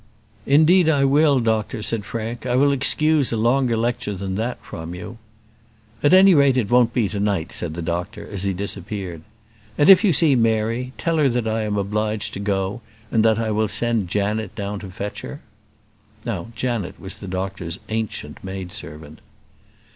[0.47, 2.47] "Indeed I will, doctor," said Frank.
[2.47, 5.19] "I will excuse a longer lecture than that from you."
[6.01, 9.21] "At any rate it won't be to night," said the doctor, as he disappeared.
[9.77, 13.37] "And if you see Mary, tell her that I am obliged to go; and that
[13.37, 15.39] I will send Janet down to fetch her."
[16.25, 19.21] Now Janet was the doctor's ancient maid servant.